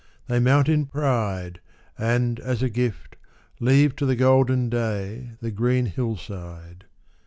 [0.25, 1.61] They mount in pride
[1.95, 3.17] And as a gift,
[3.59, 6.85] Leave to the golden day the green hill side.